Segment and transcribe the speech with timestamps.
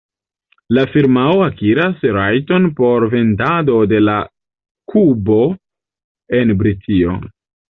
[0.77, 4.17] La firmao akiras rajton por vendado de la
[4.95, 5.39] kubo
[6.41, 7.17] en Britio.